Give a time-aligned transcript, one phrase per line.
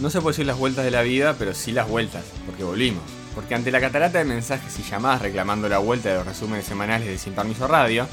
[0.00, 3.02] No se puede decir las vueltas de la vida, pero sí las vueltas, porque volvimos.
[3.34, 7.08] Porque ante la catarata de mensajes y llamadas reclamando la vuelta de los resúmenes semanales
[7.08, 8.06] de Sin Permiso Radio,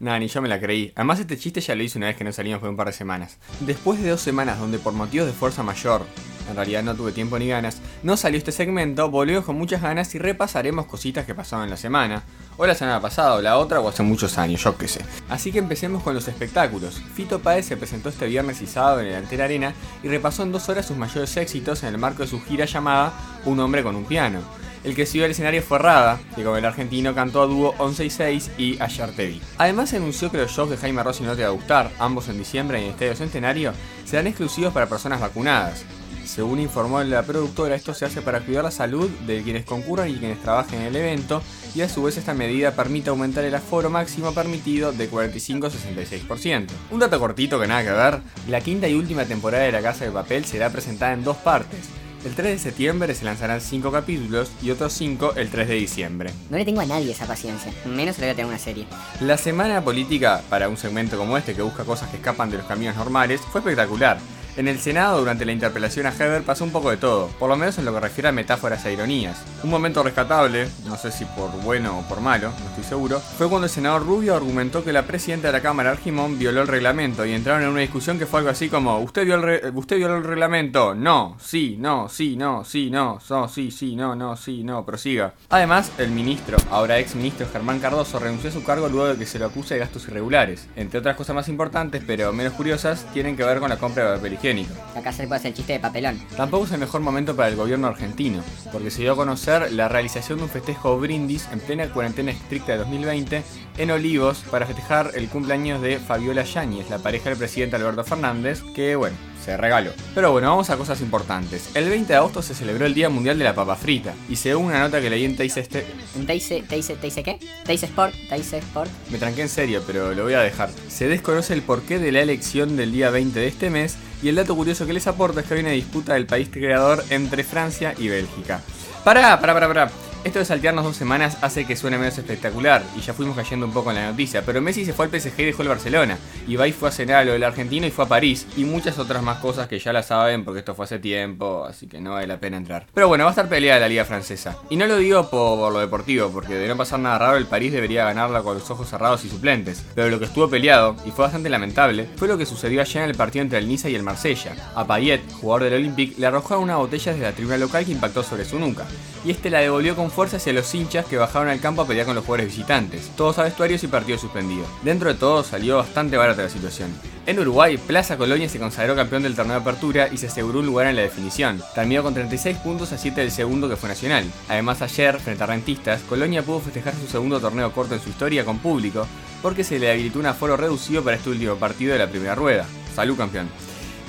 [0.00, 0.92] Nada, ni yo me la creí.
[0.94, 2.92] Además este chiste ya lo hice una vez que no salimos por un par de
[2.92, 3.38] semanas.
[3.60, 6.06] Después de dos semanas donde por motivos de fuerza mayor,
[6.48, 10.14] en realidad no tuve tiempo ni ganas, no salió este segmento, volvemos con muchas ganas
[10.14, 12.22] y repasaremos cositas que pasaron en la semana.
[12.56, 15.00] O la semana pasada, o la otra, o hace muchos años, yo qué sé.
[15.28, 17.00] Así que empecemos con los espectáculos.
[17.14, 20.50] Fito Páez se presentó este viernes y sábado en el Antera Arena y repasó en
[20.50, 23.12] dos horas sus mayores éxitos en el marco de su gira llamada
[23.44, 24.40] Un hombre con un piano.
[24.84, 28.04] El que siguió al escenario fue Rada, que con el argentino cantó a dúo 11
[28.04, 29.42] y 6 y Ayer te vi.
[29.58, 32.38] Además anunció que los shows de Jaime Rossi no te va a gustar, ambos en
[32.38, 33.72] diciembre en el Estadio Centenario,
[34.04, 35.84] serán exclusivos para personas vacunadas.
[36.28, 40.16] Según informó la productora, esto se hace para cuidar la salud de quienes concurran y
[40.16, 41.42] quienes trabajen en el evento,
[41.74, 45.70] y a su vez esta medida permite aumentar el aforo máximo permitido de 45 a
[45.70, 46.66] 66%.
[46.90, 50.04] Un dato cortito que nada que ver, la quinta y última temporada de La Casa
[50.04, 51.88] de Papel será presentada en dos partes,
[52.24, 56.30] el 3 de septiembre se lanzarán 5 capítulos y otros 5 el 3 de diciembre.
[56.50, 58.86] No le tengo a nadie esa paciencia, menos le voy a tener una serie.
[59.20, 62.66] La semana política, para un segmento como este que busca cosas que escapan de los
[62.66, 64.18] caminos normales, fue espectacular.
[64.58, 67.56] En el Senado, durante la interpelación a Heber, pasó un poco de todo, por lo
[67.56, 69.40] menos en lo que refiere a metáforas e ironías.
[69.62, 73.48] Un momento rescatable, no sé si por bueno o por malo, no estoy seguro, fue
[73.48, 77.24] cuando el senador Rubio argumentó que la presidenta de la Cámara, Argimón, violó el reglamento
[77.24, 80.16] y entraron en una discusión que fue algo así como: ¿Usted violó el, ¿usted violó
[80.16, 80.92] el reglamento?
[80.92, 85.34] No, sí, no, sí, no, sí, no, no, sí, sí, no, no, sí, no, prosiga.
[85.50, 89.24] Además, el ministro, ahora ex ministro Germán Cardoso, renunció a su cargo luego de que
[89.24, 90.66] se lo acuse de gastos irregulares.
[90.74, 94.16] Entre otras cosas más importantes, pero menos curiosas, tienen que ver con la compra de
[94.16, 94.47] papel
[94.96, 96.18] Acá se puede hacer el chiste de papelón.
[96.36, 99.88] Tampoco es el mejor momento para el gobierno argentino, porque se dio a conocer la
[99.88, 103.42] realización de un festejo brindis en plena cuarentena estricta de 2020
[103.76, 108.62] en Olivos para festejar el cumpleaños de Fabiola Yáñez, la pareja del presidente Alberto Fernández,
[108.74, 109.16] que bueno,
[109.48, 109.92] se regaló.
[110.14, 111.70] Pero bueno, vamos a cosas importantes.
[111.74, 114.66] El 20 de agosto se celebró el Día Mundial de la Papa Frita, y según
[114.66, 115.86] una nota que leí en Teise este...
[116.14, 117.38] ¿En Teise, Teise qué?
[117.64, 118.90] Teise Sport, Teise Sport.
[119.10, 120.68] Me tranqué en serio, pero lo voy a dejar.
[120.88, 124.34] Se desconoce el porqué de la elección del día 20 de este mes, y el
[124.34, 127.94] dato curioso que les aporta es que hay una disputa del país creador entre Francia
[127.96, 128.60] y Bélgica.
[129.02, 130.07] Pará, pará, pará, pará.
[130.28, 133.72] Esto de saltearnos dos semanas hace que suene menos espectacular y ya fuimos cayendo un
[133.72, 136.72] poco en la noticia, pero Messi se fue al PSG y dejó el Barcelona, Ibai
[136.72, 139.38] fue a cenar a lo del argentino y fue a París, y muchas otras más
[139.38, 142.38] cosas que ya la saben porque esto fue hace tiempo, así que no vale la
[142.38, 142.84] pena entrar.
[142.92, 144.58] Pero bueno, va a estar peleada la liga francesa.
[144.68, 147.72] Y no lo digo por, lo deportivo, porque de no pasar nada raro el París
[147.72, 151.24] debería ganarla con los ojos cerrados y suplentes, pero lo que estuvo peleado, y fue
[151.24, 154.02] bastante lamentable, fue lo que sucedió ayer en el partido entre el Niza y el
[154.02, 154.54] Marsella.
[154.74, 158.22] A Payet, jugador del Olympique, le arrojaron una botella desde la tribuna local que impactó
[158.22, 158.84] sobre su nuca,
[159.24, 162.04] y este la devolvió con fuerza hacia los hinchas que bajaron al campo a pelear
[162.04, 164.66] con los jugadores visitantes, todos a vestuarios y partido suspendido.
[164.82, 166.90] Dentro de todo salió bastante barata la situación.
[167.24, 170.66] En Uruguay, Plaza Colonia se consagró campeón del torneo de apertura y se aseguró un
[170.66, 171.62] lugar en la definición.
[171.72, 174.24] Terminó con 36 puntos a 7 del segundo que fue Nacional.
[174.48, 178.44] Además ayer, frente a Rentistas, Colonia pudo festejar su segundo torneo corto en su historia
[178.44, 179.06] con público,
[179.40, 182.66] porque se le habilitó un aforo reducido para este último partido de la primera rueda.
[182.92, 183.48] Salud campeón.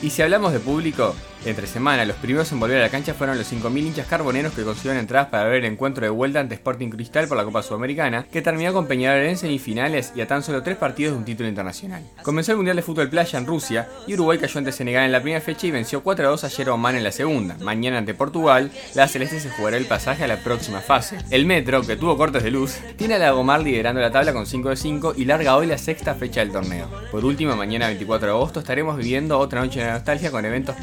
[0.02, 1.14] Y si hablamos de público,
[1.46, 4.64] entre semana, los primeros en volver a la cancha fueron los 5.000 hinchas carboneros que
[4.64, 8.26] consiguieron entradas para ver el encuentro de vuelta ante Sporting Cristal por la Copa Sudamericana,
[8.30, 11.48] que terminó con Peñarol en semifinales y a tan solo tres partidos de un título
[11.48, 12.04] internacional.
[12.24, 15.22] Comenzó el Mundial de Fútbol Playa en Rusia y Uruguay cayó ante Senegal en la
[15.22, 17.56] primera fecha y venció 4 a 2 ayer a Oman en la segunda.
[17.62, 21.18] Mañana ante Portugal, la Celeste se jugará el pasaje a la próxima fase.
[21.30, 24.46] El Metro, que tuvo cortes de luz, tiene a la Gomar liderando la tabla con
[24.46, 26.88] 5 de 5 y larga hoy la sexta fecha del torneo.
[27.12, 30.76] Por último, mañana 24 de agosto estaremos viviendo otra noche de nostalgia con eventos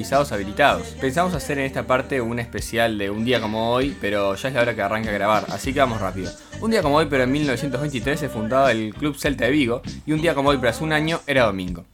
[0.00, 0.88] habilitados.
[1.00, 4.54] Pensamos hacer en esta parte un especial de un día como hoy, pero ya es
[4.54, 6.32] la hora que arranca a grabar, así que vamos rápido.
[6.60, 10.12] Un día como hoy, pero en 1923 se fundaba el Club Celta de Vigo, y
[10.12, 11.84] un día como hoy, pero hace un año, era domingo.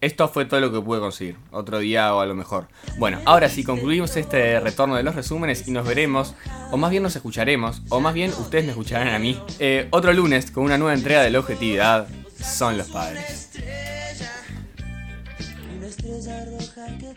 [0.00, 1.36] esto fue todo lo que pude conseguir.
[1.52, 2.66] Otro día o a lo mejor.
[2.98, 6.34] Bueno, ahora sí concluimos este retorno de los resúmenes y nos veremos,
[6.72, 10.12] o más bien nos escucharemos, o más bien ustedes me escucharán a mí, eh, otro
[10.12, 12.08] lunes con una nueva entrega de la objetividad.
[12.36, 13.51] Son los padres.
[16.22, 17.12] rosa roja que